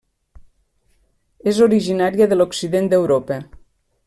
[1.51, 3.43] És originària de l'occident d'Europa.